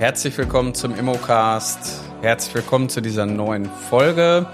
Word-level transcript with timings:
Herzlich 0.00 0.38
willkommen 0.38 0.72
zum 0.72 0.94
Immocast. 0.94 2.00
Herzlich 2.22 2.54
willkommen 2.54 2.88
zu 2.88 3.02
dieser 3.02 3.26
neuen 3.26 3.66
Folge. 3.66 4.46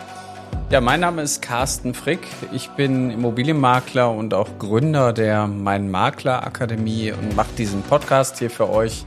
Ja, 0.70 0.80
mein 0.80 0.98
Name 0.98 1.22
ist 1.22 1.40
Carsten 1.40 1.94
Frick. 1.94 2.26
Ich 2.50 2.70
bin 2.70 3.12
Immobilienmakler 3.12 4.10
und 4.10 4.34
auch 4.34 4.48
Gründer 4.58 5.12
der 5.12 5.46
Mein 5.46 5.88
Makler 5.88 6.44
Akademie 6.44 7.12
und 7.12 7.36
mache 7.36 7.52
diesen 7.56 7.82
Podcast 7.82 8.40
hier 8.40 8.50
für 8.50 8.68
euch. 8.68 9.06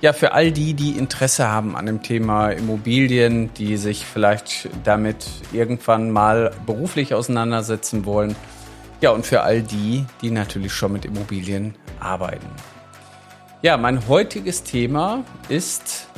Ja, 0.00 0.12
für 0.12 0.30
all 0.30 0.52
die, 0.52 0.74
die 0.74 0.92
Interesse 0.92 1.48
haben 1.48 1.74
an 1.74 1.86
dem 1.86 2.04
Thema 2.04 2.50
Immobilien, 2.50 3.52
die 3.54 3.76
sich 3.76 4.06
vielleicht 4.06 4.68
damit 4.84 5.26
irgendwann 5.52 6.12
mal 6.12 6.52
beruflich 6.66 7.14
auseinandersetzen 7.14 8.04
wollen. 8.06 8.36
Ja, 9.00 9.10
und 9.10 9.26
für 9.26 9.42
all 9.42 9.60
die, 9.60 10.06
die 10.22 10.30
natürlich 10.30 10.72
schon 10.72 10.92
mit 10.92 11.04
Immobilien 11.04 11.74
arbeiten. 11.98 12.46
Ja, 13.64 13.78
mein 13.78 14.08
heutiges 14.08 14.62
Thema 14.62 15.24
ist 15.48 16.08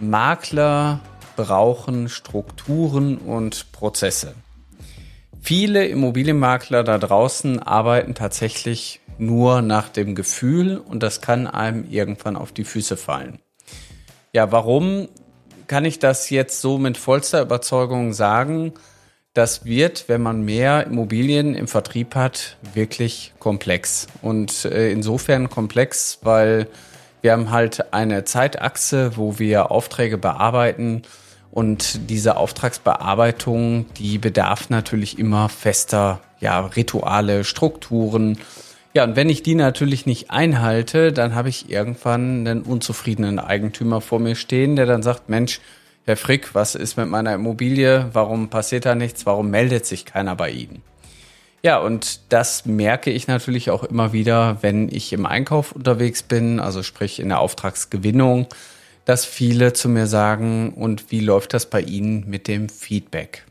Makler 0.00 1.00
brauchen 1.36 2.08
Strukturen 2.08 3.18
und 3.18 3.72
Prozesse. 3.72 4.34
Viele 5.42 5.86
Immobilienmakler 5.86 6.82
da 6.82 6.96
draußen 6.96 7.62
arbeiten 7.62 8.14
tatsächlich 8.14 9.02
nur 9.18 9.60
nach 9.60 9.90
dem 9.90 10.14
Gefühl 10.14 10.78
und 10.78 11.02
das 11.02 11.20
kann 11.20 11.46
einem 11.46 11.84
irgendwann 11.90 12.36
auf 12.36 12.52
die 12.52 12.64
Füße 12.64 12.96
fallen. 12.96 13.38
Ja, 14.32 14.50
warum 14.50 15.08
kann 15.66 15.84
ich 15.84 15.98
das 15.98 16.30
jetzt 16.30 16.62
so 16.62 16.78
mit 16.78 16.96
vollster 16.96 17.42
Überzeugung 17.42 18.14
sagen? 18.14 18.72
Das 19.36 19.66
wird, 19.66 20.08
wenn 20.08 20.22
man 20.22 20.42
mehr 20.42 20.86
Immobilien 20.86 21.54
im 21.54 21.68
Vertrieb 21.68 22.14
hat, 22.14 22.56
wirklich 22.72 23.34
komplex. 23.38 24.06
Und 24.22 24.64
äh, 24.64 24.90
insofern 24.90 25.50
komplex, 25.50 26.20
weil 26.22 26.68
wir 27.20 27.32
haben 27.32 27.50
halt 27.50 27.92
eine 27.92 28.24
Zeitachse, 28.24 29.16
wo 29.16 29.38
wir 29.38 29.70
Aufträge 29.70 30.16
bearbeiten 30.16 31.02
und 31.50 32.08
diese 32.08 32.38
Auftragsbearbeitung, 32.38 33.84
die 33.98 34.16
bedarf 34.16 34.70
natürlich 34.70 35.18
immer 35.18 35.50
fester 35.50 36.20
ja, 36.40 36.60
Rituale, 36.60 37.44
Strukturen. 37.44 38.38
Ja, 38.94 39.04
und 39.04 39.16
wenn 39.16 39.28
ich 39.28 39.42
die 39.42 39.54
natürlich 39.54 40.06
nicht 40.06 40.30
einhalte, 40.30 41.12
dann 41.12 41.34
habe 41.34 41.50
ich 41.50 41.68
irgendwann 41.68 42.46
einen 42.46 42.62
unzufriedenen 42.62 43.38
Eigentümer 43.38 44.00
vor 44.00 44.18
mir 44.18 44.34
stehen, 44.34 44.76
der 44.76 44.86
dann 44.86 45.02
sagt, 45.02 45.28
Mensch, 45.28 45.60
Herr 46.08 46.16
Frick, 46.16 46.54
was 46.54 46.76
ist 46.76 46.96
mit 46.96 47.08
meiner 47.08 47.34
Immobilie? 47.34 48.10
Warum 48.12 48.48
passiert 48.48 48.86
da 48.86 48.94
nichts? 48.94 49.26
Warum 49.26 49.50
meldet 49.50 49.86
sich 49.86 50.04
keiner 50.04 50.36
bei 50.36 50.50
Ihnen? 50.50 50.82
Ja, 51.64 51.78
und 51.78 52.20
das 52.28 52.64
merke 52.64 53.10
ich 53.10 53.26
natürlich 53.26 53.70
auch 53.70 53.82
immer 53.82 54.12
wieder, 54.12 54.58
wenn 54.60 54.88
ich 54.88 55.12
im 55.12 55.26
Einkauf 55.26 55.72
unterwegs 55.72 56.22
bin, 56.22 56.60
also 56.60 56.84
sprich 56.84 57.18
in 57.18 57.30
der 57.30 57.40
Auftragsgewinnung, 57.40 58.46
dass 59.04 59.24
viele 59.24 59.72
zu 59.72 59.88
mir 59.88 60.06
sagen, 60.06 60.74
und 60.74 61.10
wie 61.10 61.18
läuft 61.18 61.54
das 61.54 61.66
bei 61.66 61.80
Ihnen 61.80 62.30
mit 62.30 62.46
dem 62.46 62.68
Feedback? 62.68 63.42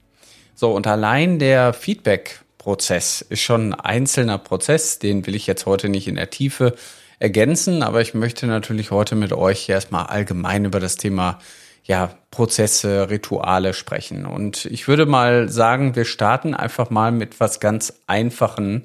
So, 0.56 0.72
und 0.72 0.88
allein 0.88 1.40
der 1.40 1.74
Feedback-Prozess 1.74 3.20
ist 3.20 3.42
schon 3.42 3.74
ein 3.74 3.80
einzelner 3.82 4.38
Prozess, 4.38 4.98
den 4.98 5.28
will 5.28 5.36
ich 5.36 5.46
jetzt 5.46 5.66
heute 5.66 5.90
nicht 5.90 6.08
in 6.08 6.16
der 6.16 6.30
Tiefe 6.30 6.74
ergänzen, 7.20 7.84
aber 7.84 8.00
ich 8.00 8.14
möchte 8.14 8.48
natürlich 8.48 8.92
heute 8.92 9.16
mit 9.16 9.34
euch 9.34 9.68
erstmal 9.68 10.06
allgemein 10.06 10.64
über 10.64 10.80
das 10.80 10.96
Thema 10.96 11.40
ja, 11.86 12.10
Prozesse, 12.32 13.10
Rituale 13.10 13.74
sprechen. 13.74 14.26
Und 14.26 14.66
ich 14.66 14.88
würde 14.88 15.06
mal 15.06 15.50
sagen, 15.50 15.96
wir 15.96 16.06
starten 16.06 16.54
einfach 16.54 16.90
mal 16.90 17.12
mit 17.12 17.40
was 17.40 17.60
ganz 17.60 17.94
Einfachen, 18.08 18.84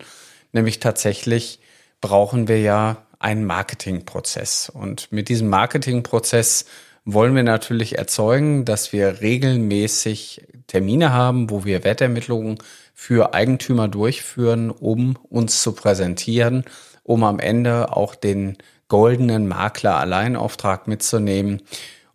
nämlich 0.52 0.80
tatsächlich 0.80 1.60
brauchen 2.00 2.46
wir 2.46 2.60
ja 2.60 2.98
einen 3.18 3.44
Marketingprozess. 3.44 4.70
Und 4.70 5.10
mit 5.12 5.28
diesem 5.28 5.48
Marketingprozess 5.48 6.66
wollen 7.04 7.34
wir 7.34 7.42
natürlich 7.42 7.98
erzeugen, 7.98 8.64
dass 8.64 8.92
wir 8.92 9.20
regelmäßig 9.20 10.46
Termine 10.66 11.12
haben, 11.12 11.50
wo 11.50 11.64
wir 11.64 11.84
Wertermittlungen 11.84 12.58
für 12.94 13.32
Eigentümer 13.34 13.88
durchführen, 13.88 14.70
um 14.70 15.16
uns 15.28 15.62
zu 15.62 15.72
präsentieren, 15.72 16.64
um 17.02 17.24
am 17.24 17.38
Ende 17.38 17.96
auch 17.96 18.14
den 18.14 18.58
goldenen 18.88 19.48
Makler 19.48 19.96
Alleinauftrag 19.96 20.86
mitzunehmen 20.86 21.62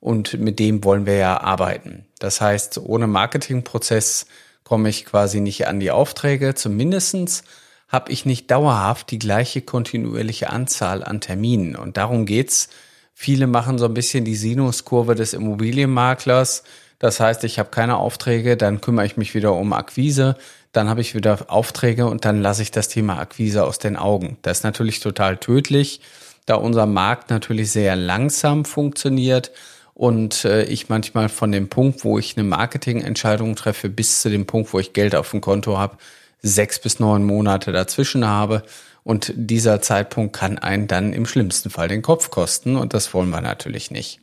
und 0.06 0.40
mit 0.40 0.60
dem 0.60 0.84
wollen 0.84 1.08
wir 1.08 1.16
ja 1.16 1.42
arbeiten. 1.42 2.06
Das 2.20 2.40
heißt, 2.40 2.78
ohne 2.78 3.08
Marketingprozess 3.08 4.28
komme 4.64 4.88
ich 4.88 5.04
quasi 5.04 5.40
nicht 5.40 5.66
an 5.66 5.80
die 5.80 5.90
Aufträge. 5.90 6.54
Zumindestens 6.54 7.44
habe 7.88 8.12
ich 8.12 8.24
nicht 8.24 8.52
dauerhaft 8.52 9.10
die 9.10 9.18
gleiche 9.18 9.64
kontinuierliche 9.64 10.52
Anzahl 10.52 11.04
an 11.04 11.22
Terminen. 11.22 11.76
Und 11.76 11.98
darum 11.98 12.28
geht's. 12.28 12.70
Viele 13.16 13.48
machen 13.48 13.80
so 13.80 13.86
ein 13.86 13.96
bisschen 13.96 14.26
die 14.26 14.36
Sinuskurve 14.36 15.16
des 15.16 15.34
Immobilienmaklers. 15.34 16.62
Das 17.00 17.20
heißt, 17.20 17.44
ich 17.44 17.58
habe 17.58 17.72
keine 17.72 17.98
Aufträge, 17.98 18.58
dann 18.58 18.82
kümmere 18.82 19.08
ich 19.08 19.18
mich 19.18 19.34
wieder 19.34 19.54
um 19.54 19.74
Akquise, 19.74 20.38
dann 20.72 20.88
habe 20.88 21.02
ich 21.02 21.16
wieder 21.16 21.46
Aufträge 21.48 22.06
und 22.06 22.26
dann 22.26 22.44
lasse 22.44 22.62
ich 22.62 22.70
das 22.70 22.90
Thema 22.90 23.18
Akquise 23.18 23.66
aus 23.66 23.80
den 23.80 23.98
Augen. 23.98 24.38
Das 24.44 24.60
ist 24.60 24.64
natürlich 24.64 25.00
total 25.00 25.38
tödlich, 25.38 26.02
da 26.46 26.56
unser 26.56 26.86
Markt 26.86 27.32
natürlich 27.32 27.72
sehr 27.72 27.96
langsam 27.96 28.66
funktioniert 28.66 29.52
und 29.96 30.44
äh, 30.44 30.66
ich 30.66 30.90
manchmal 30.90 31.30
von 31.30 31.52
dem 31.52 31.70
Punkt, 31.70 32.04
wo 32.04 32.20
ich 32.20 32.38
eine 32.38 32.44
Marketingentscheidung 32.44 33.56
treffe, 33.56 33.90
bis 33.90 34.22
zu 34.22 34.30
dem 34.30 34.46
Punkt, 34.46 34.74
wo 34.74 34.80
ich 34.80 34.94
Geld 34.94 35.16
auf 35.16 35.32
dem 35.32 35.42
Konto 35.42 35.78
habe, 35.78 35.98
sechs 36.42 36.80
bis 36.80 37.00
neun 37.00 37.24
Monate 37.24 37.72
dazwischen 37.72 38.28
habe. 38.28 38.62
Und 39.04 39.32
dieser 39.36 39.82
Zeitpunkt 39.82 40.36
kann 40.36 40.58
einen 40.60 40.88
dann 40.88 41.14
im 41.14 41.26
schlimmsten 41.26 41.70
Fall 41.70 41.88
den 41.88 42.02
Kopf 42.02 42.30
kosten 42.30 42.76
und 42.76 42.94
das 42.94 43.14
wollen 43.14 43.30
wir 43.30 43.42
natürlich 43.42 43.90
nicht. 43.90 44.20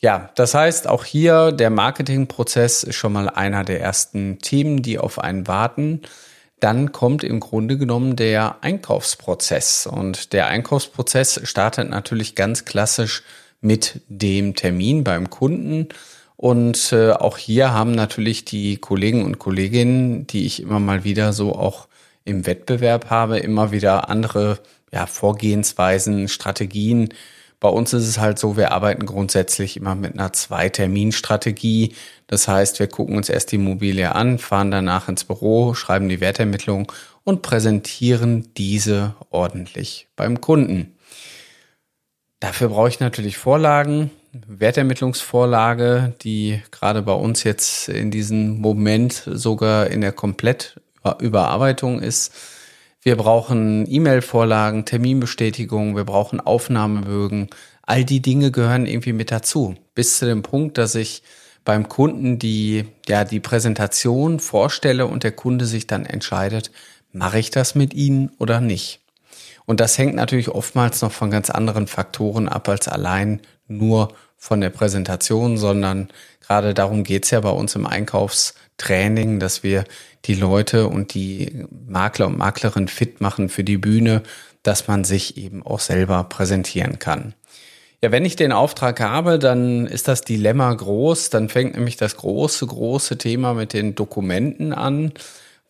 Ja, 0.00 0.30
das 0.34 0.52
heißt, 0.52 0.86
auch 0.86 1.04
hier 1.04 1.50
der 1.50 1.70
Marketingprozess 1.70 2.82
ist 2.82 2.96
schon 2.96 3.14
mal 3.14 3.30
einer 3.30 3.64
der 3.64 3.80
ersten 3.80 4.38
Themen, 4.40 4.82
die 4.82 4.98
auf 4.98 5.18
einen 5.18 5.46
warten. 5.46 6.02
Dann 6.60 6.92
kommt 6.92 7.24
im 7.24 7.40
Grunde 7.40 7.78
genommen 7.78 8.16
der 8.16 8.56
Einkaufsprozess 8.60 9.86
und 9.86 10.34
der 10.34 10.48
Einkaufsprozess 10.48 11.40
startet 11.44 11.88
natürlich 11.88 12.34
ganz 12.34 12.66
klassisch 12.66 13.22
mit 13.64 14.02
dem 14.08 14.54
Termin 14.54 15.02
beim 15.04 15.30
Kunden. 15.30 15.88
Und 16.36 16.92
äh, 16.92 17.12
auch 17.12 17.38
hier 17.38 17.72
haben 17.72 17.92
natürlich 17.92 18.44
die 18.44 18.76
Kollegen 18.76 19.24
und 19.24 19.38
Kolleginnen, 19.38 20.26
die 20.26 20.44
ich 20.44 20.60
immer 20.60 20.80
mal 20.80 21.04
wieder 21.04 21.32
so 21.32 21.54
auch 21.54 21.88
im 22.24 22.46
Wettbewerb 22.46 23.10
habe, 23.10 23.38
immer 23.38 23.72
wieder 23.72 24.10
andere 24.10 24.58
ja, 24.92 25.06
Vorgehensweisen, 25.06 26.28
Strategien. 26.28 27.08
Bei 27.60 27.68
uns 27.68 27.94
ist 27.94 28.06
es 28.06 28.18
halt 28.18 28.38
so, 28.38 28.58
wir 28.58 28.72
arbeiten 28.72 29.06
grundsätzlich 29.06 29.78
immer 29.78 29.94
mit 29.94 30.12
einer 30.14 30.32
Zwei-Termin-Strategie. 30.32 31.94
Das 32.26 32.46
heißt, 32.46 32.78
wir 32.78 32.88
gucken 32.88 33.16
uns 33.16 33.30
erst 33.30 33.52
die 33.52 33.56
Immobilie 33.56 34.14
an, 34.14 34.38
fahren 34.38 34.70
danach 34.70 35.08
ins 35.08 35.24
Büro, 35.24 35.72
schreiben 35.72 36.10
die 36.10 36.20
Wertermittlung 36.20 36.92
und 37.22 37.40
präsentieren 37.40 38.48
diese 38.56 39.14
ordentlich 39.30 40.08
beim 40.16 40.42
Kunden. 40.42 40.93
Dafür 42.44 42.68
brauche 42.68 42.90
ich 42.90 43.00
natürlich 43.00 43.38
Vorlagen, 43.38 44.10
Wertermittlungsvorlage, 44.46 46.12
die 46.20 46.60
gerade 46.70 47.00
bei 47.00 47.14
uns 47.14 47.42
jetzt 47.42 47.88
in 47.88 48.10
diesem 48.10 48.60
Moment 48.60 49.26
sogar 49.32 49.86
in 49.86 50.02
der 50.02 50.12
Komplettüberarbeitung 50.12 52.02
ist. 52.02 52.34
Wir 53.00 53.16
brauchen 53.16 53.90
E-Mail-Vorlagen, 53.90 54.84
Terminbestätigungen, 54.84 55.96
wir 55.96 56.04
brauchen 56.04 56.38
Aufnahmebögen. 56.38 57.48
All 57.80 58.04
die 58.04 58.20
Dinge 58.20 58.50
gehören 58.50 58.84
irgendwie 58.84 59.14
mit 59.14 59.32
dazu. 59.32 59.76
Bis 59.94 60.18
zu 60.18 60.26
dem 60.26 60.42
Punkt, 60.42 60.76
dass 60.76 60.94
ich 60.96 61.22
beim 61.64 61.88
Kunden 61.88 62.38
die, 62.38 62.84
ja, 63.08 63.24
die 63.24 63.40
Präsentation 63.40 64.38
vorstelle 64.38 65.06
und 65.06 65.22
der 65.22 65.32
Kunde 65.32 65.64
sich 65.64 65.86
dann 65.86 66.04
entscheidet, 66.04 66.70
mache 67.10 67.38
ich 67.38 67.50
das 67.50 67.74
mit 67.74 67.94
Ihnen 67.94 68.32
oder 68.38 68.60
nicht. 68.60 69.00
Und 69.66 69.80
das 69.80 69.96
hängt 69.98 70.14
natürlich 70.14 70.48
oftmals 70.48 71.00
noch 71.02 71.12
von 71.12 71.30
ganz 71.30 71.50
anderen 71.50 71.86
Faktoren 71.86 72.48
ab 72.48 72.68
als 72.68 72.88
allein 72.88 73.40
nur 73.66 74.14
von 74.36 74.60
der 74.60 74.70
Präsentation, 74.70 75.56
sondern 75.56 76.08
gerade 76.46 76.74
darum 76.74 77.02
geht's 77.02 77.30
ja 77.30 77.40
bei 77.40 77.50
uns 77.50 77.74
im 77.74 77.86
Einkaufstraining, 77.86 79.40
dass 79.40 79.62
wir 79.62 79.84
die 80.26 80.34
Leute 80.34 80.88
und 80.88 81.14
die 81.14 81.64
Makler 81.86 82.26
und 82.26 82.36
Maklerin 82.36 82.88
fit 82.88 83.20
machen 83.20 83.48
für 83.48 83.64
die 83.64 83.78
Bühne, 83.78 84.22
dass 84.62 84.86
man 84.86 85.04
sich 85.04 85.38
eben 85.38 85.64
auch 85.64 85.80
selber 85.80 86.24
präsentieren 86.24 86.98
kann. 86.98 87.34
Ja, 88.02 88.12
wenn 88.12 88.26
ich 88.26 88.36
den 88.36 88.52
Auftrag 88.52 89.00
habe, 89.00 89.38
dann 89.38 89.86
ist 89.86 90.08
das 90.08 90.20
Dilemma 90.20 90.74
groß. 90.74 91.30
Dann 91.30 91.48
fängt 91.48 91.74
nämlich 91.74 91.96
das 91.96 92.16
große, 92.16 92.66
große 92.66 93.16
Thema 93.16 93.54
mit 93.54 93.72
den 93.72 93.94
Dokumenten 93.94 94.74
an 94.74 95.12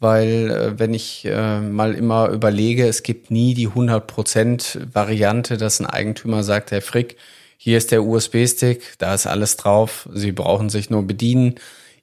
weil 0.00 0.50
äh, 0.50 0.78
wenn 0.78 0.94
ich 0.94 1.24
äh, 1.24 1.60
mal 1.60 1.94
immer 1.94 2.28
überlege, 2.28 2.86
es 2.86 3.02
gibt 3.02 3.30
nie 3.30 3.54
die 3.54 3.68
100% 3.68 4.94
Variante, 4.94 5.56
dass 5.56 5.80
ein 5.80 5.86
Eigentümer 5.86 6.42
sagt, 6.42 6.70
Herr 6.70 6.82
Frick, 6.82 7.16
hier 7.56 7.78
ist 7.78 7.92
der 7.92 8.04
USB-Stick, 8.04 8.98
da 8.98 9.14
ist 9.14 9.26
alles 9.26 9.56
drauf, 9.56 10.08
Sie 10.12 10.32
brauchen 10.32 10.68
sich 10.68 10.90
nur 10.90 11.06
bedienen. 11.06 11.54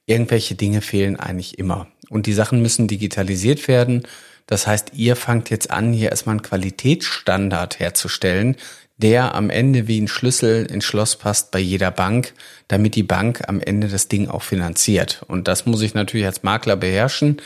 Irgendwelche 0.08 0.56
Dinge 0.56 0.82
fehlen 0.82 1.20
eigentlich 1.20 1.60
immer. 1.60 1.88
Und 2.10 2.26
die 2.26 2.34
Sachen 2.34 2.62
müssen 2.62 2.88
digitalisiert 2.88 3.68
werden. 3.68 4.04
Das 4.48 4.68
heißt, 4.68 4.94
ihr 4.96 5.16
fangt 5.16 5.50
jetzt 5.50 5.70
an, 5.70 5.94
hier 5.94 6.10
erstmal 6.10 6.34
einen 6.34 6.42
Qualitätsstandard 6.42 7.80
herzustellen, 7.80 8.58
der 8.98 9.36
am 9.36 9.50
Ende 9.50 9.88
wie 9.88 10.00
ein 10.00 10.08
Schlüssel 10.08 10.66
ins 10.66 10.86
Schloss 10.86 11.16
passt 11.16 11.52
bei 11.52 11.60
jeder 11.60 11.92
Bank, 11.92 12.34
damit 12.68 12.96
die 12.96 13.04
Bank 13.04 13.48
am 13.48 13.60
Ende 13.60 13.88
das 13.88 14.08
Ding 14.08 14.28
auch 14.28 14.44
finanziert. 14.44 15.24
Und 15.28 15.48
das 15.48 15.66
muss 15.66 15.82
ich 15.82 15.94
natürlich 15.94 16.26
als 16.26 16.44
Makler 16.44 16.76
beherrschen. 16.76 17.38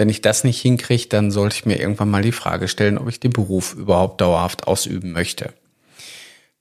Wenn 0.00 0.08
ich 0.08 0.22
das 0.22 0.44
nicht 0.44 0.62
hinkriege, 0.62 1.08
dann 1.10 1.30
sollte 1.30 1.56
ich 1.56 1.66
mir 1.66 1.78
irgendwann 1.78 2.08
mal 2.08 2.22
die 2.22 2.32
Frage 2.32 2.68
stellen, 2.68 2.96
ob 2.96 3.06
ich 3.10 3.20
den 3.20 3.34
Beruf 3.34 3.74
überhaupt 3.74 4.22
dauerhaft 4.22 4.66
ausüben 4.66 5.12
möchte. 5.12 5.52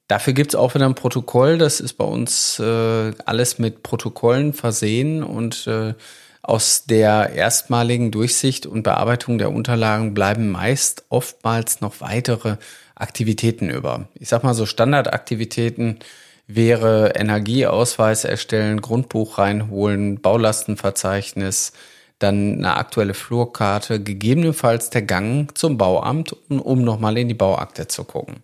Dafür 0.09 0.33
gibt's 0.33 0.55
auch 0.55 0.75
wieder 0.75 0.85
ein 0.85 0.93
Protokoll. 0.93 1.57
Das 1.57 1.79
ist 1.79 1.93
bei 1.93 2.03
uns 2.03 2.59
äh, 2.59 3.13
alles 3.25 3.57
mit 3.57 3.81
Protokollen 3.81 4.51
versehen 4.51 5.23
und 5.23 5.67
äh, 5.67 5.93
aus 6.41 6.83
der 6.83 7.29
erstmaligen 7.29 8.11
Durchsicht 8.11 8.65
und 8.65 8.83
Bearbeitung 8.83 9.37
der 9.37 9.53
Unterlagen 9.53 10.13
bleiben 10.13 10.49
meist 10.49 11.05
oftmals 11.07 11.79
noch 11.79 12.01
weitere 12.01 12.57
Aktivitäten 12.93 13.69
über. 13.69 14.09
Ich 14.15 14.27
sag 14.27 14.43
mal 14.43 14.53
so 14.53 14.65
Standardaktivitäten 14.65 15.99
wäre 16.45 17.13
Energieausweis 17.15 18.25
erstellen, 18.25 18.81
Grundbuch 18.81 19.37
reinholen, 19.37 20.19
Baulastenverzeichnis, 20.19 21.71
dann 22.19 22.55
eine 22.55 22.75
aktuelle 22.75 23.13
Flurkarte, 23.13 24.01
gegebenenfalls 24.01 24.89
der 24.89 25.01
Gang 25.01 25.57
zum 25.57 25.77
Bauamt, 25.77 26.35
um, 26.49 26.83
nochmal 26.83 27.17
in 27.17 27.27
die 27.27 27.33
Bauakte 27.33 27.87
zu 27.87 28.03
gucken. 28.03 28.43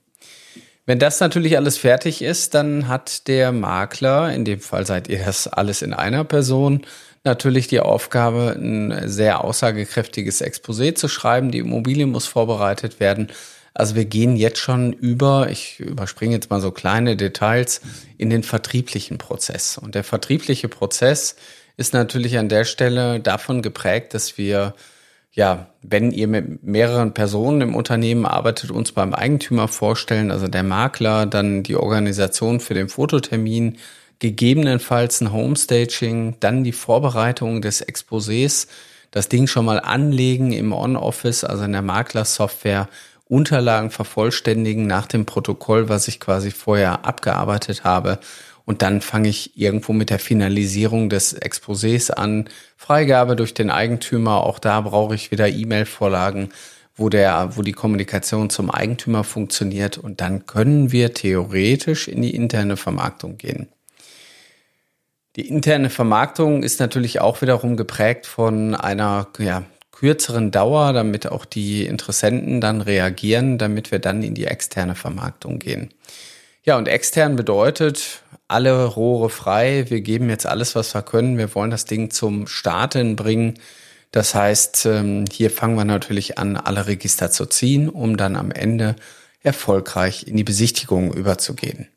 Wenn 0.86 1.00
das 1.00 1.20
natürlich 1.20 1.58
alles 1.58 1.78
fertig 1.78 2.22
ist, 2.22 2.54
dann 2.54 2.88
hat 2.88 3.28
der 3.28 3.52
Makler, 3.52 4.34
in 4.34 4.46
dem 4.46 4.60
Fall 4.60 4.86
seid 4.86 5.08
ihr 5.08 5.24
das 5.26 5.48
alles 5.48 5.82
in 5.82 5.94
einer 5.94 6.24
Person, 6.24 6.82
natürlich 7.24 7.68
die 7.68 7.80
Aufgabe, 7.80 8.56
ein 8.58 9.10
sehr 9.10 9.44
aussagekräftiges 9.44 10.42
Exposé 10.42 10.96
zu 10.96 11.08
schreiben. 11.08 11.52
Die 11.52 11.58
Immobilie 11.58 12.06
muss 12.06 12.28
vorbereitet 12.28 13.00
werden. 13.00 13.32
Also 13.74 13.96
wir 13.96 14.06
gehen 14.06 14.38
jetzt 14.38 14.60
schon 14.60 14.94
über, 14.94 15.50
ich 15.50 15.80
überspringe 15.80 16.36
jetzt 16.36 16.50
mal 16.50 16.62
so 16.62 16.72
kleine 16.72 17.18
Details, 17.18 17.82
in 18.18 18.30
den 18.30 18.44
vertrieblichen 18.44 19.18
Prozess. 19.18 19.78
Und 19.78 19.96
der 19.96 20.04
vertriebliche 20.04 20.70
Prozess 20.70 21.36
ist 21.78 21.94
natürlich 21.94 22.38
an 22.38 22.50
der 22.50 22.66
Stelle 22.66 23.20
davon 23.20 23.62
geprägt, 23.62 24.14
dass 24.14 24.38
wir 24.38 24.74
ja, 25.36 25.68
wenn 25.82 26.12
ihr 26.12 26.30
mit 26.30 26.64
mehreren 26.64 27.14
Personen 27.14 27.60
im 27.60 27.76
Unternehmen 27.76 28.26
arbeitet, 28.26 28.72
uns 28.72 28.94
beim 28.94 29.14
Eigentümer 29.14 29.68
vorstellen, 29.68 30.32
also 30.32 30.48
der 30.48 30.64
Makler, 30.64 31.26
dann 31.26 31.62
die 31.62 31.76
Organisation 31.76 32.62
für 32.62 32.74
den 32.74 32.88
Fototermin, 32.88 33.78
gegebenenfalls 34.20 35.20
ein 35.20 35.34
Homestaging, 35.34 36.38
dann 36.40 36.64
die 36.64 36.72
Vorbereitung 36.72 37.62
des 37.62 37.86
Exposés, 37.86 38.68
das 39.12 39.28
Ding 39.28 39.48
schon 39.48 39.66
mal 39.66 39.82
anlegen 39.82 40.54
im 40.54 40.72
On-Office, 40.72 41.44
also 41.44 41.66
in 41.66 41.74
der 41.74 41.82
Maklersoftware, 41.82 42.88
Unterlagen 43.28 43.90
vervollständigen 43.90 44.88
nach 44.88 45.08
dem 45.08 45.26
Protokoll, 45.26 45.90
was 45.90 46.08
ich 46.08 46.20
quasi 46.20 46.52
vorher 46.52 47.06
abgearbeitet 47.06 47.84
habe 47.84 48.20
und 48.66 48.82
dann 48.82 49.02
fange 49.02 49.30
ich 49.30 49.58
irgendwo 49.58 49.94
mit 49.94 50.10
der 50.10 50.20
Finalisierung 50.20 51.10
des 51.10 51.40
Exposés 51.40 52.12
an. 52.12 52.50
Freigabe 52.78 53.36
durch 53.36 53.54
den 53.54 53.70
Eigentümer. 53.70 54.44
Auch 54.44 54.60
da 54.60 54.82
brauche 54.82 55.16
ich 55.16 55.32
wieder 55.32 55.48
E-Mail-Vorlagen, 55.48 56.50
wo 56.96 57.10
der, 57.10 57.56
wo 57.56 57.62
die 57.62 57.74
Kommunikation 57.74 58.50
zum 58.50 58.72
Eigentümer 58.72 59.24
funktioniert. 59.24 60.00
Und 60.00 60.20
dann 60.20 60.48
können 60.48 60.92
wir 60.92 61.14
theoretisch 61.14 62.08
in 62.08 62.24
die 62.24 62.36
interne 62.36 62.76
Vermarktung 62.76 63.38
gehen. 63.38 63.68
Die 65.36 65.48
interne 65.48 65.90
Vermarktung 65.90 66.64
ist 66.64 66.80
natürlich 66.80 67.20
auch 67.20 67.42
wiederum 67.42 67.78
geprägt 67.78 68.26
von 68.26 68.74
einer, 68.74 69.28
ja, 69.38 69.64
kürzeren 69.92 70.52
Dauer, 70.52 70.92
damit 70.92 71.32
auch 71.32 71.46
die 71.46 71.86
Interessenten 71.86 72.60
dann 72.60 72.82
reagieren, 72.82 73.58
damit 73.58 73.92
wir 73.92 74.00
dann 74.00 74.24
in 74.24 74.34
die 74.34 74.46
externe 74.46 74.96
Vermarktung 74.96 75.60
gehen. 75.60 75.90
Ja, 76.66 76.78
und 76.78 76.88
extern 76.88 77.36
bedeutet, 77.36 78.24
alle 78.48 78.86
Rohre 78.86 79.30
frei. 79.30 79.86
Wir 79.90 80.02
geben 80.02 80.30
jetzt 80.30 80.46
alles, 80.46 80.76
was 80.76 80.94
wir 80.94 81.02
können. 81.02 81.38
Wir 81.38 81.54
wollen 81.56 81.72
das 81.72 81.86
Ding 81.86 82.12
zum 82.12 82.48
Starten 82.48 83.16
bringen. 83.16 83.56
Das 84.12 84.36
heißt, 84.36 84.86
ähm, 84.86 85.26
hier 85.32 85.52
fangen 85.52 85.76
wir 85.76 85.86
natürlich 85.86 86.38
an, 86.38 86.56
alle 86.56 86.88
Register 86.88 87.32
zu 87.32 87.46
ziehen, 87.48 87.90
um 87.90 88.18
dann 88.18 88.36
am 88.36 88.52
Ende 88.52 88.96
erfolgreich 89.42 90.28
in 90.28 90.38
die 90.38 90.44
Besichtigung 90.44 91.14
überzugehen. 91.14 91.88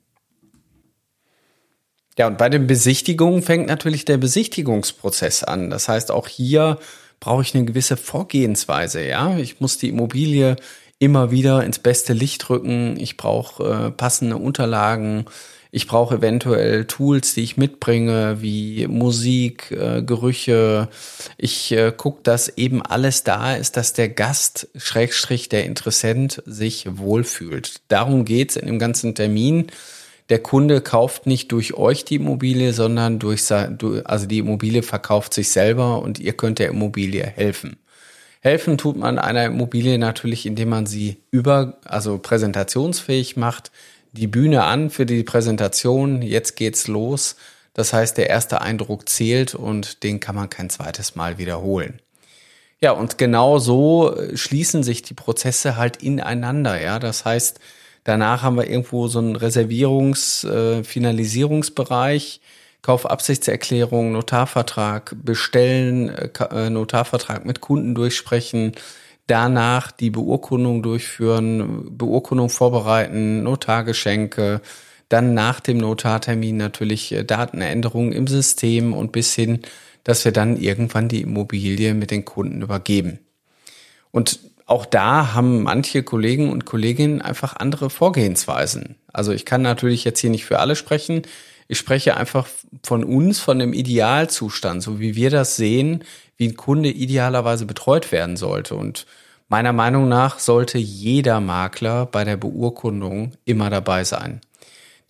Ja, 2.19 2.27
und 2.27 2.37
bei 2.37 2.49
den 2.49 2.67
Besichtigungen 2.67 3.43
fängt 3.43 3.69
natürlich 3.69 4.05
der 4.05 4.17
Besichtigungsprozess 4.17 5.45
an. 5.45 5.71
Das 5.71 5.89
heißt, 5.89 6.11
auch 6.11 6.27
hier 6.27 6.79
brauche 7.21 7.43
ich 7.43 7.55
eine 7.55 7.65
gewisse 7.65 7.97
Vorgehensweise. 7.97 9.07
Ja, 9.07 9.39
ich 9.39 9.61
muss 9.61 9.79
die 9.79 9.89
Immobilie 9.89 10.57
immer 10.99 11.31
wieder 11.31 11.63
ins 11.63 11.79
beste 11.79 12.13
Licht 12.13 12.51
rücken. 12.51 12.97
Ich 12.99 13.17
brauche 13.17 13.87
äh, 13.87 13.91
passende 13.93 14.37
Unterlagen. 14.37 15.27
Ich 15.71 15.87
brauche 15.87 16.17
eventuell 16.17 16.87
Tools, 16.87 17.35
die 17.35 17.43
ich 17.43 17.57
mitbringe, 17.57 18.41
wie 18.41 18.87
Musik, 18.87 19.71
äh, 19.71 20.03
Gerüche. 20.03 20.89
Ich 21.37 21.73
äh, 21.73 21.93
gucke, 21.95 22.23
dass 22.23 22.49
eben 22.57 22.81
alles 22.81 23.23
da 23.23 23.55
ist, 23.55 23.77
dass 23.77 23.93
der 23.93 24.09
Gast, 24.09 24.69
Schrägstrich, 24.77 25.49
der 25.49 25.67
Interessent 25.67 26.43
sich 26.47 26.87
wohlfühlt. 26.91 27.83
Darum 27.89 28.25
geht's 28.25 28.57
in 28.57 28.67
dem 28.67 28.79
ganzen 28.79 29.15
Termin. 29.15 29.67
Der 30.31 30.39
Kunde 30.39 30.81
kauft 30.81 31.27
nicht 31.27 31.53
durch 31.53 31.75
euch 31.75 32.05
die 32.05 32.17
Immobilie, 32.17 32.73
sondern 32.73 33.19
durch, 33.19 33.51
also 33.51 34.27
die 34.27 34.39
Immobilie 34.39 34.83
verkauft 34.83 35.33
sich 35.33 35.51
selber 35.51 36.03
und 36.03 36.19
ihr 36.19 36.35
könnt 36.35 36.59
der 36.59 36.69
Immobilie 36.69 37.25
helfen. 37.25 37.77
Helfen 38.41 38.79
tut 38.79 38.97
man 38.97 39.19
einer 39.19 39.47
Immobilie 39.47 39.99
natürlich, 39.99 40.47
indem 40.47 40.69
man 40.69 40.87
sie 40.87 41.17
über, 41.31 41.79
also 41.85 42.19
präsentationsfähig 42.19 43.37
macht, 43.37 43.73
die 44.19 44.27
Bühne 44.27 44.65
an 44.65 44.91
für 44.91 45.07
die 45.07 45.23
Präsentation. 45.23 46.23
Jetzt 46.23 46.57
geht's 46.57 46.89
los. 46.89 47.37
Das 47.75 47.93
heißt, 47.93 48.19
der 48.19 48.29
erste 48.29 48.61
Eindruck 48.61 49.09
zählt 49.09 49.55
und 49.55 50.03
den 50.03 50.21
kann 50.21 50.35
man 50.35 50.51
kein 50.51 50.69
zweites 50.69 51.15
Mal 51.15 51.39
wiederholen. 51.39 52.01
Ja, 52.81 52.93
und 52.93 53.19
genau 53.19 53.59
so 53.59 54.17
schließen 54.35 54.83
sich 54.83 55.03
die 55.03 55.15
Prozesse 55.15 55.77
halt 55.77 56.03
ineinander. 56.03 56.81
Ja, 56.81 56.99
das 56.99 57.25
heißt, 57.25 57.59
danach 58.05 58.43
haben 58.43 58.57
wir 58.57 58.69
irgendwo 58.69 59.09
so 59.09 59.19
einen 59.19 59.37
Reservierungs-, 59.37 60.49
äh, 60.49 60.85
Finalisierungsbereich, 60.85 62.41
Kaufabsichtserklärung, 62.83 64.13
Notarvertrag, 64.13 65.17
bestellen, 65.25 66.09
äh, 66.09 66.31
äh 66.51 66.71
Notarvertrag 66.71 67.45
mit 67.45 67.61
Kunden 67.61 67.95
durchsprechen, 67.95 68.73
danach 69.29 69.93
die 69.93 70.11
Beurkundung 70.11 70.83
durchführen, 70.83 71.97
Beurkundung 71.97 72.51
vorbereiten, 72.51 73.45
Notargeschenke, 73.45 74.61
dann 75.09 75.35
nach 75.35 75.61
dem 75.61 75.79
Notartermin 75.79 76.57
natürlich 76.57 77.13
äh, 77.13 77.25
Datenänderungen 77.25 78.13
im 78.13 78.27
System 78.27 78.93
und 78.93 79.13
bis 79.13 79.35
hin, 79.35 79.61
dass 80.05 80.25
wir 80.25 80.33
dann 80.33 80.57
irgendwann 80.57 81.09
die 81.09 81.23
Immobilie 81.23 81.95
mit 81.95 82.11
den 82.11 82.25
Kunden 82.25 82.63
übergeben. 82.63 83.21
Und 84.11 84.41
auch 84.67 84.85
da 84.85 85.35
haben 85.35 85.63
manche 85.63 86.03
Kollegen 86.03 86.51
und 86.51 86.67
Kolleginnen 86.67 87.23
einfach 87.23 87.57
andere 87.57 87.89
Vorgehensweisen. 87.89 88.97
Also 89.13 89.33
ich 89.33 89.47
kann 89.47 89.63
natürlich 89.63 90.05
jetzt 90.05 90.21
hier 90.21 90.31
nicht 90.31 90.45
für 90.45 90.59
alle 90.59 90.77
sprechen. 90.77 91.23
Ich 91.69 91.79
spreche 91.79 92.17
einfach 92.17 92.49
von 92.83 93.05
uns, 93.05 93.41
von 93.41 93.59
dem 93.59 93.75
Idealzustand, 93.75 94.83
so 94.83 95.01
wie 95.01 95.15
wir 95.15 95.29
das 95.29 95.57
sehen, 95.57 96.03
wie 96.39 96.49
ein 96.49 96.57
Kunde 96.57 96.91
idealerweise 96.91 97.67
betreut 97.67 98.11
werden 98.11 98.39
sollte. 98.39 98.75
Und 98.75 99.07
meiner 99.49 99.75
Meinung 99.75 100.09
nach 100.09 100.39
sollte 100.39 100.79
jeder 100.79 101.41
Makler 101.41 102.07
bei 102.07 102.25
der 102.25 102.39
Beurkundung 102.39 103.33
immer 103.45 103.69
dabei 103.69 104.05
sein. 104.05 104.41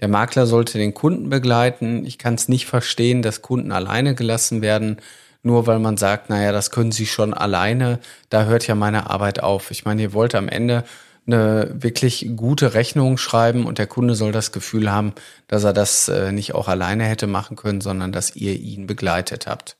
Der 0.01 0.09
Makler 0.09 0.47
sollte 0.47 0.79
den 0.79 0.95
Kunden 0.95 1.29
begleiten. 1.29 2.05
Ich 2.05 2.19
kann 2.19 2.35
es 2.35 2.49
nicht 2.49 2.67
verstehen, 2.67 3.23
dass 3.23 3.43
Kunden 3.43 3.71
alleine 3.71 4.15
gelassen 4.17 4.61
werden, 4.61 4.99
nur 5.43 5.67
weil 5.69 5.79
man 5.79 5.97
sagt, 5.97 6.29
naja, 6.29 6.51
das 6.51 6.71
können 6.71 6.93
sie 6.93 7.07
schon 7.07 7.35
alleine. 7.35 8.01
Da 8.31 8.45
hört 8.45 8.67
ja 8.67 8.75
meine 8.75 9.11
Arbeit 9.11 9.43
auf. 9.43 9.71
Ich 9.71 9.85
meine, 9.85 10.03
ihr 10.03 10.13
wollt 10.13 10.35
am 10.35 10.49
Ende 10.49 10.85
eine 11.29 11.71
wirklich 11.73 12.31
gute 12.37 12.75
Rechnung 12.75 13.19
schreiben 13.19 13.67
und 13.67 13.79
der 13.79 13.87
Kunde 13.87 14.15
soll 14.15 14.33
das 14.33 14.51
Gefühl 14.51 14.91
haben, 14.91 15.13
dass 15.47 15.63
er 15.63 15.73
das 15.73 16.09
äh, 16.09 16.33
nicht 16.33 16.55
auch 16.55 16.69
alleine 16.69 17.05
hätte 17.05 17.27
machen 17.27 17.57
können, 17.57 17.81
sondern 17.81 18.11
dass 18.11 18.35
ihr 18.35 18.55
ihn 18.55 18.87
begleitet 18.87 19.47
habt. 19.47 19.77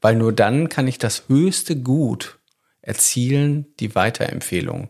Weil 0.00 0.16
nur 0.16 0.32
dann 0.32 0.68
kann 0.68 0.88
ich 0.88 0.98
das 0.98 1.24
höchste 1.28 1.76
Gut 1.76 2.38
erzielen, 2.80 3.66
die 3.78 3.94
Weiterempfehlung. 3.94 4.88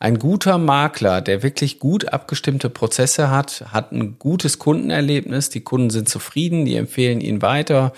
Ein 0.00 0.20
guter 0.20 0.58
Makler, 0.58 1.20
der 1.20 1.42
wirklich 1.42 1.80
gut 1.80 2.12
abgestimmte 2.12 2.70
Prozesse 2.70 3.30
hat, 3.30 3.64
hat 3.72 3.90
ein 3.90 4.18
gutes 4.18 4.60
Kundenerlebnis, 4.60 5.50
die 5.50 5.62
Kunden 5.62 5.90
sind 5.90 6.08
zufrieden, 6.08 6.64
die 6.64 6.76
empfehlen 6.76 7.20
ihn 7.20 7.42
weiter. 7.42 7.92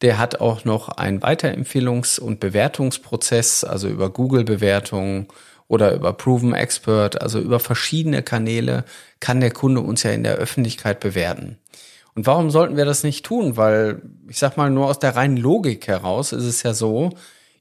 Der 0.00 0.16
hat 0.16 0.40
auch 0.40 0.64
noch 0.64 0.88
einen 0.88 1.20
Weiterempfehlungs- 1.20 2.18
und 2.18 2.40
Bewertungsprozess, 2.40 3.64
also 3.64 3.88
über 3.88 4.08
Google-Bewertungen 4.08 5.28
oder 5.72 5.94
über 5.94 6.12
Proven 6.12 6.52
Expert, 6.52 7.22
also 7.22 7.40
über 7.40 7.58
verschiedene 7.58 8.22
Kanäle 8.22 8.84
kann 9.20 9.40
der 9.40 9.52
Kunde 9.52 9.80
uns 9.80 10.02
ja 10.02 10.10
in 10.10 10.22
der 10.22 10.34
Öffentlichkeit 10.34 11.00
bewerten. 11.00 11.56
Und 12.14 12.26
warum 12.26 12.50
sollten 12.50 12.76
wir 12.76 12.84
das 12.84 13.04
nicht 13.04 13.24
tun? 13.24 13.56
Weil, 13.56 14.02
ich 14.28 14.38
sag 14.38 14.58
mal, 14.58 14.68
nur 14.68 14.84
aus 14.88 14.98
der 14.98 15.16
reinen 15.16 15.38
Logik 15.38 15.86
heraus 15.86 16.32
ist 16.32 16.44
es 16.44 16.62
ja 16.62 16.74
so, 16.74 17.08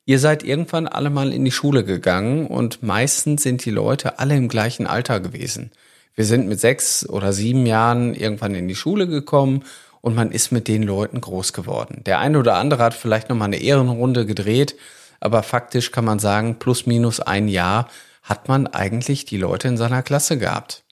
ihr 0.03 0.20
seid 0.20 0.44
irgendwann 0.44 0.89
alle 0.89 1.10
mal 1.10 1.32
in 1.32 1.46
die 1.46 1.51
Schule 1.53 1.86
gegangen 1.86 2.48
und 2.48 2.84
meistens 2.84 3.44
sind 3.44 3.63
die 3.63 3.72
Leute 3.72 4.20
alle 4.20 4.36
im 4.36 4.50
gleichen 4.50 4.88
Alter 4.88 5.22
gewesen. 5.22 5.72
Wir 6.13 6.25
sind 6.25 6.50
mit 6.50 6.60
sechs 6.60 7.08
oder 7.08 7.32
sieben 7.32 7.65
Jahren 7.65 8.13
irgendwann 8.13 8.56
in 8.56 8.68
die 8.68 8.75
Schule 8.75 9.08
gekommen 9.08 9.63
und 10.01 10.18
man 10.18 10.34
ist 10.34 10.51
mit 10.51 10.68
den 10.68 10.84
Leuten 10.84 11.22
groß 11.22 11.53
geworden. 11.53 12.01
Der 12.06 12.20
eine 12.20 12.39
oder 12.39 12.56
andere 12.56 12.84
hat 12.84 12.94
vielleicht 12.94 13.30
nochmal 13.30 13.48
eine 13.48 13.62
Ehrenrunde 13.62 14.25
gedreht, 14.25 14.75
aber 15.22 15.44
faktisch 15.44 15.92
kann 15.92 16.04
man 16.04 16.20
sagen, 16.20 16.60
plus 16.60 16.86
minus 16.86 17.22
ein 17.22 17.48
Jahr 17.48 17.88
hat 18.24 18.50
man 18.50 18.68
eigentlich 18.68 19.24
die 19.24 19.38
Leute 19.38 19.70
in 19.70 19.78
seiner 19.78 20.04
Klasse 20.04 20.38
gehabt. 20.38 20.84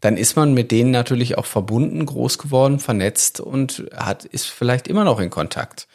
Dann 0.00 0.16
ist 0.16 0.36
man 0.36 0.54
mit 0.54 0.70
denen 0.70 0.90
natürlich 0.90 1.38
auch 1.38 1.46
verbunden, 1.46 2.06
groß 2.06 2.38
geworden, 2.38 2.78
vernetzt 2.78 3.40
und 3.40 3.84
hat, 3.94 4.24
ist 4.24 4.46
vielleicht 4.46 4.88
immer 4.88 5.04
noch 5.04 5.20
in 5.20 5.30
Kontakt. 5.30 5.88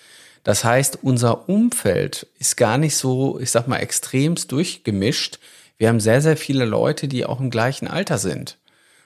Das 0.43 0.63
heißt, 0.63 0.99
unser 1.03 1.47
Umfeld 1.49 2.27
ist 2.37 2.57
gar 2.57 2.77
nicht 2.77 2.95
so, 2.95 3.39
ich 3.39 3.51
sag 3.51 3.67
mal, 3.67 3.77
extremst 3.77 4.51
durchgemischt. 4.51 5.39
Wir 5.77 5.89
haben 5.89 5.99
sehr, 5.99 6.21
sehr 6.21 6.37
viele 6.37 6.65
Leute, 6.65 7.07
die 7.07 7.25
auch 7.25 7.39
im 7.39 7.49
gleichen 7.49 7.87
Alter 7.87 8.17
sind. 8.17 8.57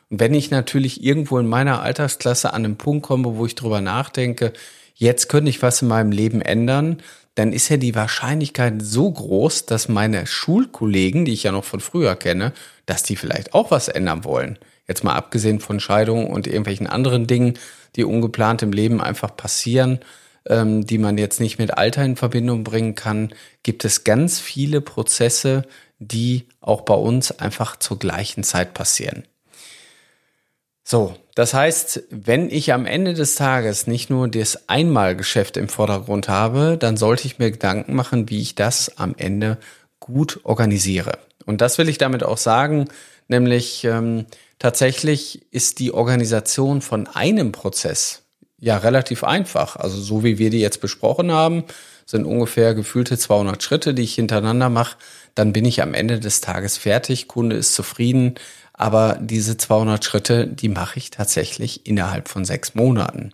Und 0.09 0.19
wenn 0.19 0.33
ich 0.33 0.51
natürlich 0.51 1.03
irgendwo 1.03 1.37
in 1.37 1.47
meiner 1.47 1.81
Altersklasse 1.81 2.53
an 2.53 2.65
einen 2.65 2.77
Punkt 2.77 3.05
komme, 3.05 3.35
wo 3.35 3.45
ich 3.45 3.55
drüber 3.55 3.81
nachdenke, 3.81 4.53
jetzt 4.95 5.27
könnte 5.27 5.49
ich 5.49 5.61
was 5.61 5.81
in 5.81 5.87
meinem 5.87 6.11
Leben 6.11 6.41
ändern, 6.41 7.01
dann 7.35 7.51
ist 7.51 7.69
ja 7.69 7.77
die 7.77 7.95
Wahrscheinlichkeit 7.95 8.75
so 8.81 9.11
groß, 9.11 9.65
dass 9.65 9.89
meine 9.89 10.27
Schulkollegen, 10.27 11.25
die 11.25 11.33
ich 11.33 11.43
ja 11.43 11.51
noch 11.51 11.63
von 11.63 11.79
früher 11.79 12.15
kenne, 12.15 12.53
dass 12.85 13.03
die 13.03 13.15
vielleicht 13.15 13.53
auch 13.53 13.71
was 13.71 13.87
ändern 13.87 14.23
wollen. 14.23 14.59
Jetzt 14.87 15.03
mal 15.03 15.15
abgesehen 15.15 15.59
von 15.59 15.79
Scheidungen 15.79 16.27
und 16.27 16.45
irgendwelchen 16.45 16.87
anderen 16.87 17.25
Dingen, 17.25 17.57
die 17.95 18.03
ungeplant 18.03 18.61
im 18.61 18.71
Leben 18.71 19.01
einfach 19.01 19.35
passieren, 19.35 19.99
ähm, 20.47 20.85
die 20.85 20.97
man 20.97 21.17
jetzt 21.17 21.39
nicht 21.39 21.57
mit 21.57 21.77
Alter 21.77 22.03
in 22.03 22.15
Verbindung 22.15 22.63
bringen 22.63 22.95
kann, 22.95 23.33
gibt 23.63 23.85
es 23.85 24.03
ganz 24.03 24.39
viele 24.39 24.81
Prozesse, 24.81 25.63
die 25.99 26.47
auch 26.59 26.81
bei 26.81 26.95
uns 26.95 27.31
einfach 27.31 27.77
zur 27.77 27.97
gleichen 27.97 28.43
Zeit 28.43 28.73
passieren. 28.73 29.23
So, 30.83 31.15
das 31.35 31.53
heißt, 31.53 32.03
wenn 32.11 32.49
ich 32.49 32.73
am 32.73 32.85
Ende 32.85 33.13
des 33.13 33.35
Tages 33.35 33.87
nicht 33.87 34.09
nur 34.09 34.27
das 34.27 34.69
Einmalgeschäft 34.69 35.57
im 35.57 35.67
Vordergrund 35.67 36.29
habe, 36.29 36.77
dann 36.79 36.95
sollte 36.95 37.25
ich 37.25 37.39
mir 37.39 37.51
Gedanken 37.51 37.95
machen, 37.95 38.29
wie 38.29 38.41
ich 38.41 38.53
das 38.53 38.97
am 38.97 39.15
Ende 39.17 39.57
gut 39.99 40.41
organisiere. 40.43 41.17
Und 41.45 41.61
das 41.61 41.77
will 41.77 41.89
ich 41.89 41.97
damit 41.97 42.23
auch 42.23 42.37
sagen, 42.37 42.87
nämlich 43.27 43.83
ähm, 43.83 44.25
tatsächlich 44.59 45.41
ist 45.51 45.79
die 45.79 45.91
Organisation 45.93 46.81
von 46.81 47.07
einem 47.07 47.51
Prozess 47.51 48.21
ja 48.59 48.77
relativ 48.77 49.23
einfach. 49.23 49.75
Also 49.75 49.99
so 49.99 50.23
wie 50.23 50.37
wir 50.37 50.51
die 50.51 50.61
jetzt 50.61 50.81
besprochen 50.81 51.31
haben, 51.31 51.63
sind 52.05 52.25
ungefähr 52.25 52.75
gefühlte 52.75 53.17
200 53.17 53.61
Schritte, 53.63 53.93
die 53.93 54.03
ich 54.03 54.15
hintereinander 54.15 54.69
mache. 54.69 54.97
Dann 55.35 55.51
bin 55.51 55.65
ich 55.65 55.81
am 55.81 55.93
Ende 55.93 56.19
des 56.19 56.41
Tages 56.41 56.77
fertig, 56.77 57.27
Kunde 57.27 57.55
ist 57.55 57.73
zufrieden, 57.73 58.35
aber 58.73 59.17
diese 59.21 59.57
200 59.57 60.03
Schritte, 60.03 60.47
die 60.47 60.69
mache 60.69 60.97
ich 60.97 61.11
tatsächlich 61.11 61.85
innerhalb 61.85 62.27
von 62.27 62.43
sechs 62.43 62.75
Monaten. 62.75 63.33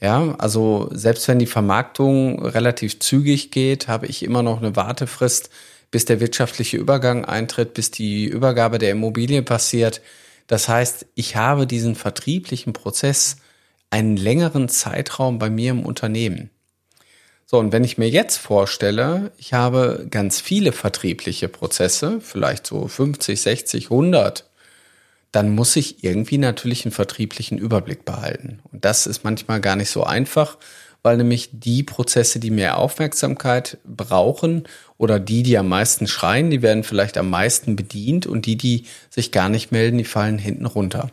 Ja, 0.00 0.34
also 0.38 0.88
selbst 0.92 1.28
wenn 1.28 1.38
die 1.38 1.46
Vermarktung 1.46 2.44
relativ 2.44 2.98
zügig 2.98 3.52
geht, 3.52 3.86
habe 3.86 4.06
ich 4.06 4.24
immer 4.24 4.42
noch 4.42 4.58
eine 4.58 4.74
Wartefrist, 4.74 5.48
bis 5.92 6.04
der 6.06 6.18
wirtschaftliche 6.18 6.76
Übergang 6.76 7.24
eintritt, 7.24 7.74
bis 7.74 7.92
die 7.92 8.24
Übergabe 8.24 8.78
der 8.78 8.90
Immobilie 8.90 9.42
passiert. 9.42 10.00
Das 10.48 10.68
heißt, 10.68 11.06
ich 11.14 11.36
habe 11.36 11.68
diesen 11.68 11.94
vertrieblichen 11.94 12.72
Prozess 12.72 13.36
einen 13.90 14.16
längeren 14.16 14.68
Zeitraum 14.68 15.38
bei 15.38 15.50
mir 15.50 15.70
im 15.70 15.86
Unternehmen. 15.86 16.50
So, 17.52 17.58
und 17.58 17.70
wenn 17.70 17.84
ich 17.84 17.98
mir 17.98 18.08
jetzt 18.08 18.38
vorstelle, 18.38 19.30
ich 19.36 19.52
habe 19.52 20.06
ganz 20.10 20.40
viele 20.40 20.72
vertriebliche 20.72 21.48
Prozesse, 21.48 22.18
vielleicht 22.22 22.66
so 22.66 22.88
50, 22.88 23.38
60, 23.38 23.90
100, 23.90 24.48
dann 25.32 25.54
muss 25.54 25.76
ich 25.76 26.02
irgendwie 26.02 26.38
natürlich 26.38 26.86
einen 26.86 26.92
vertrieblichen 26.92 27.58
Überblick 27.58 28.06
behalten. 28.06 28.60
Und 28.72 28.86
das 28.86 29.06
ist 29.06 29.22
manchmal 29.22 29.60
gar 29.60 29.76
nicht 29.76 29.90
so 29.90 30.02
einfach, 30.02 30.56
weil 31.02 31.18
nämlich 31.18 31.50
die 31.52 31.82
Prozesse, 31.82 32.40
die 32.40 32.50
mehr 32.50 32.78
Aufmerksamkeit 32.78 33.76
brauchen 33.84 34.66
oder 34.96 35.20
die, 35.20 35.42
die 35.42 35.58
am 35.58 35.68
meisten 35.68 36.06
schreien, 36.06 36.48
die 36.48 36.62
werden 36.62 36.84
vielleicht 36.84 37.18
am 37.18 37.28
meisten 37.28 37.76
bedient 37.76 38.24
und 38.24 38.46
die, 38.46 38.56
die 38.56 38.86
sich 39.10 39.30
gar 39.30 39.50
nicht 39.50 39.72
melden, 39.72 39.98
die 39.98 40.04
fallen 40.04 40.38
hinten 40.38 40.64
runter. 40.64 41.10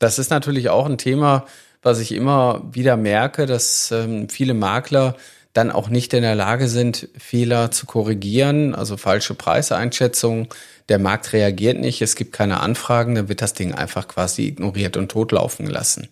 Das 0.00 0.18
ist 0.18 0.30
natürlich 0.30 0.70
auch 0.70 0.86
ein 0.86 0.98
Thema, 0.98 1.46
was 1.82 2.00
ich 2.00 2.10
immer 2.10 2.64
wieder 2.72 2.96
merke, 2.96 3.46
dass 3.46 3.92
ähm, 3.92 4.28
viele 4.28 4.54
Makler 4.54 5.14
dann 5.58 5.72
auch 5.72 5.88
nicht 5.88 6.14
in 6.14 6.22
der 6.22 6.36
Lage 6.36 6.68
sind, 6.68 7.08
Fehler 7.18 7.72
zu 7.72 7.84
korrigieren, 7.84 8.76
also 8.76 8.96
falsche 8.96 9.34
Preiseinschätzungen. 9.34 10.46
Der 10.88 11.00
Markt 11.00 11.32
reagiert 11.32 11.80
nicht, 11.80 12.00
es 12.00 12.14
gibt 12.14 12.32
keine 12.32 12.60
Anfragen, 12.60 13.16
dann 13.16 13.28
wird 13.28 13.42
das 13.42 13.54
Ding 13.54 13.74
einfach 13.74 14.06
quasi 14.06 14.46
ignoriert 14.46 14.96
und 14.96 15.10
totlaufen 15.10 15.66
gelassen. 15.66 16.06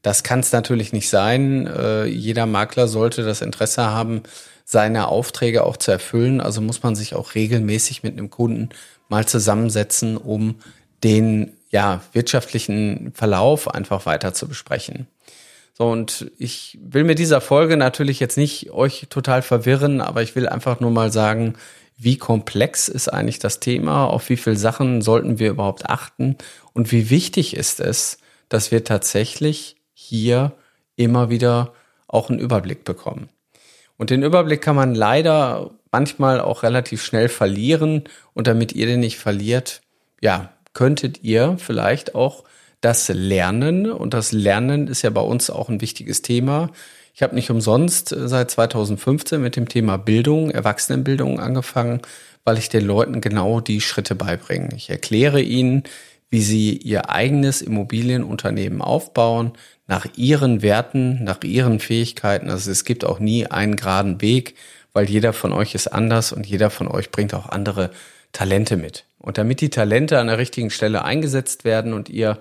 Das 0.00 0.22
kann 0.22 0.40
es 0.40 0.52
natürlich 0.52 0.94
nicht 0.94 1.10
sein. 1.10 1.66
Äh, 1.66 2.06
jeder 2.06 2.46
Makler 2.46 2.88
sollte 2.88 3.24
das 3.24 3.42
Interesse 3.42 3.84
haben, 3.84 4.22
seine 4.64 5.08
Aufträge 5.08 5.64
auch 5.64 5.76
zu 5.76 5.90
erfüllen. 5.90 6.40
Also 6.40 6.62
muss 6.62 6.82
man 6.82 6.96
sich 6.96 7.14
auch 7.14 7.34
regelmäßig 7.34 8.02
mit 8.02 8.14
einem 8.14 8.30
Kunden 8.30 8.70
mal 9.10 9.26
zusammensetzen, 9.26 10.16
um 10.16 10.56
den 11.04 11.52
ja, 11.70 12.00
wirtschaftlichen 12.14 13.12
Verlauf 13.14 13.68
einfach 13.68 14.06
weiter 14.06 14.32
zu 14.32 14.48
besprechen. 14.48 15.06
So, 15.78 15.88
und 15.88 16.32
ich 16.38 16.76
will 16.82 17.04
mit 17.04 17.20
dieser 17.20 17.40
Folge 17.40 17.76
natürlich 17.76 18.18
jetzt 18.18 18.36
nicht 18.36 18.72
euch 18.72 19.06
total 19.10 19.42
verwirren, 19.42 20.00
aber 20.00 20.22
ich 20.22 20.34
will 20.34 20.48
einfach 20.48 20.80
nur 20.80 20.90
mal 20.90 21.12
sagen, 21.12 21.54
wie 21.96 22.16
komplex 22.16 22.88
ist 22.88 23.08
eigentlich 23.08 23.38
das 23.38 23.60
Thema, 23.60 24.04
auf 24.06 24.28
wie 24.28 24.36
viele 24.36 24.56
Sachen 24.56 25.02
sollten 25.02 25.38
wir 25.38 25.50
überhaupt 25.50 25.88
achten? 25.88 26.36
Und 26.72 26.90
wie 26.90 27.10
wichtig 27.10 27.56
ist 27.56 27.78
es, 27.78 28.18
dass 28.48 28.72
wir 28.72 28.82
tatsächlich 28.82 29.76
hier 29.94 30.52
immer 30.96 31.30
wieder 31.30 31.72
auch 32.08 32.28
einen 32.28 32.40
Überblick 32.40 32.84
bekommen. 32.84 33.28
Und 33.96 34.10
den 34.10 34.22
Überblick 34.22 34.62
kann 34.62 34.76
man 34.76 34.96
leider 34.96 35.70
manchmal 35.92 36.40
auch 36.40 36.62
relativ 36.64 37.04
schnell 37.04 37.28
verlieren. 37.28 38.04
Und 38.34 38.46
damit 38.46 38.72
ihr 38.72 38.86
den 38.86 39.00
nicht 39.00 39.18
verliert, 39.18 39.82
ja, 40.20 40.52
könntet 40.72 41.22
ihr 41.22 41.56
vielleicht 41.58 42.14
auch 42.14 42.44
das 42.80 43.08
Lernen. 43.08 43.90
Und 43.90 44.14
das 44.14 44.32
Lernen 44.32 44.88
ist 44.88 45.02
ja 45.02 45.10
bei 45.10 45.20
uns 45.20 45.50
auch 45.50 45.68
ein 45.68 45.80
wichtiges 45.80 46.22
Thema. 46.22 46.70
Ich 47.14 47.22
habe 47.22 47.34
nicht 47.34 47.50
umsonst 47.50 48.12
äh, 48.12 48.28
seit 48.28 48.50
2015 48.50 49.40
mit 49.40 49.56
dem 49.56 49.68
Thema 49.68 49.96
Bildung, 49.98 50.50
Erwachsenenbildung 50.50 51.40
angefangen, 51.40 52.00
weil 52.44 52.58
ich 52.58 52.68
den 52.68 52.84
Leuten 52.84 53.20
genau 53.20 53.60
die 53.60 53.80
Schritte 53.80 54.14
beibringe. 54.14 54.68
Ich 54.76 54.88
erkläre 54.90 55.40
ihnen, 55.40 55.82
wie 56.30 56.42
sie 56.42 56.76
ihr 56.76 57.10
eigenes 57.10 57.62
Immobilienunternehmen 57.62 58.82
aufbauen, 58.82 59.52
nach 59.86 60.06
ihren 60.16 60.62
Werten, 60.62 61.24
nach 61.24 61.42
ihren 61.42 61.80
Fähigkeiten. 61.80 62.50
Also 62.50 62.70
es 62.70 62.84
gibt 62.84 63.04
auch 63.04 63.18
nie 63.18 63.46
einen 63.46 63.76
geraden 63.76 64.20
Weg, 64.20 64.54
weil 64.92 65.08
jeder 65.08 65.32
von 65.32 65.52
euch 65.52 65.74
ist 65.74 65.88
anders 65.88 66.32
und 66.32 66.46
jeder 66.46 66.70
von 66.70 66.86
euch 66.86 67.10
bringt 67.10 67.34
auch 67.34 67.48
andere 67.48 67.90
Talente 68.32 68.76
mit. 68.76 69.06
Und 69.18 69.38
damit 69.38 69.60
die 69.60 69.70
Talente 69.70 70.18
an 70.18 70.26
der 70.28 70.38
richtigen 70.38 70.70
Stelle 70.70 71.04
eingesetzt 71.04 71.64
werden 71.64 71.94
und 71.94 72.08
ihr 72.10 72.38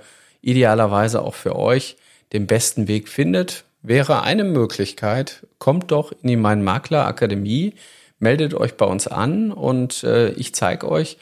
idealerweise 0.48 1.22
auch 1.22 1.36
für 1.36 1.56
euch 1.58 1.98
den 2.32 2.48
besten 2.48 2.88
Weg 2.88 3.10
findet, 3.10 3.66
wäre 3.82 4.24
eine 4.24 4.46
Möglichkeit, 4.46 5.46
kommt 5.60 5.92
doch 5.92 6.12
in 6.12 6.30
die 6.30 6.36
Mein 6.38 6.64
Makler 6.64 7.06
Akademie, 7.06 7.74
meldet 8.20 8.54
euch 8.54 8.76
bei 8.76 8.86
uns 8.86 9.08
an 9.08 9.52
und 9.52 10.04
äh, 10.04 10.30
ich 10.32 10.56
zeige 10.56 10.90
euch 10.90 11.18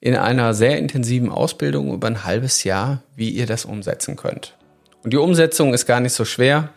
in 0.00 0.14
einer 0.14 0.54
sehr 0.54 0.78
intensiven 0.78 1.30
Ausbildung 1.30 1.92
über 1.92 2.06
ein 2.06 2.24
halbes 2.24 2.62
Jahr, 2.62 3.02
wie 3.16 3.30
ihr 3.30 3.46
das 3.46 3.64
umsetzen 3.64 4.14
könnt. 4.14 4.54
Und 5.02 5.12
die 5.12 5.16
Umsetzung 5.18 5.74
ist 5.74 5.86
gar 5.86 6.00
nicht 6.00 6.12
so 6.12 6.24
schwer, 6.24 6.70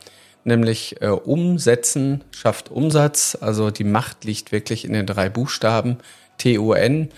nämlich 0.44 1.02
äh, 1.02 1.08
umsetzen 1.08 2.24
schafft 2.32 2.72
Umsatz, 2.72 3.38
also 3.40 3.70
die 3.70 3.84
Macht 3.84 4.26
liegt 4.26 4.52
wirklich 4.52 4.86
in 4.86 4.94
den 4.94 5.06
drei 5.06 5.30
Buchstaben 5.30 5.98
T-U-N. 6.40 7.10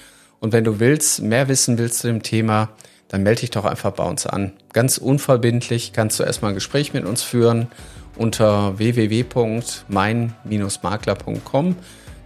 Und 0.41 0.51
wenn 0.51 0.65
du 0.65 0.81
willst, 0.81 1.21
mehr 1.21 1.47
wissen 1.47 1.77
willst 1.77 1.99
zu 1.99 2.07
dem 2.07 2.21
Thema, 2.21 2.69
dann 3.13 3.21
melde 3.21 3.41
dich 3.41 3.51
doch 3.51 3.65
einfach 3.65 3.91
bei 3.91 4.05
uns 4.05 4.25
an. 4.25 4.53
Ganz 4.73 4.97
unverbindlich 4.97 5.93
kannst 5.93 6.19
du 6.19 6.23
erstmal 6.23 6.51
ein 6.51 6.55
Gespräch 6.55 6.93
mit 6.93 7.05
uns 7.05 7.21
führen 7.21 7.67
unter 8.15 8.79
www.mein-makler.com 8.79 11.75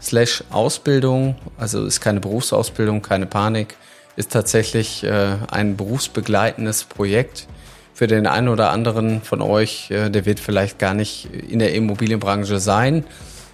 slash 0.01 0.45
Ausbildung. 0.49 1.35
Also 1.57 1.85
ist 1.85 1.99
keine 1.99 2.21
Berufsausbildung, 2.21 3.01
keine 3.01 3.25
Panik, 3.25 3.75
ist 4.15 4.31
tatsächlich 4.31 5.03
äh, 5.03 5.35
ein 5.51 5.75
berufsbegleitendes 5.75 6.85
Projekt 6.85 7.47
für 7.93 8.07
den 8.07 8.25
einen 8.25 8.47
oder 8.47 8.71
anderen 8.71 9.21
von 9.21 9.41
euch. 9.41 9.91
Äh, 9.91 10.09
der 10.09 10.25
wird 10.25 10.39
vielleicht 10.39 10.79
gar 10.79 10.93
nicht 10.93 11.27
in 11.49 11.59
der 11.59 11.75
Immobilienbranche 11.75 12.61
sein. 12.61 13.03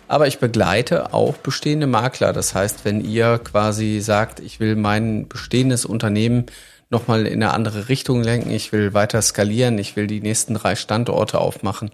Aber 0.08 0.28
ich 0.28 0.38
begleite 0.38 1.16
auch 1.16 1.34
bestehende 1.38 1.88
Makler. 1.88 2.32
Das 2.32 2.54
heißt, 2.54 2.86
wenn 2.86 3.04
ihr 3.04 3.40
quasi 3.44 4.02
sagt, 4.02 4.40
ich 4.40 4.60
will 4.60 4.76
mein 4.76 5.28
bestehendes 5.28 5.84
Unternehmen 5.84 6.46
nochmal 6.94 7.28
in 7.28 7.44
eine 7.44 7.54
andere 7.54 7.90
Richtung 7.90 8.24
lenken, 8.24 8.50
ich 8.52 8.72
will 8.72 8.94
weiter 8.94 9.22
skalieren, 9.22 9.78
ich 9.78 9.98
will 9.98 10.08
die 10.08 10.22
nächsten 10.22 10.54
drei 10.54 10.76
Standorte 10.76 11.40
aufmachen. 11.40 11.92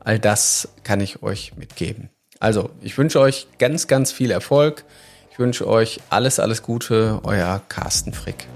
All 0.00 0.18
das 0.18 0.68
kann 0.82 1.00
ich 1.00 1.22
euch 1.22 1.56
mitgeben. 1.56 2.10
Also, 2.38 2.70
ich 2.82 2.96
wünsche 2.98 3.20
euch 3.20 3.46
ganz, 3.58 3.86
ganz 3.86 4.12
viel 4.12 4.30
Erfolg. 4.30 4.84
Ich 5.30 5.38
wünsche 5.38 5.66
euch 5.66 6.00
alles, 6.10 6.40
alles 6.40 6.62
Gute, 6.62 7.20
euer 7.22 7.62
Carsten 7.68 8.12
Frick. 8.12 8.46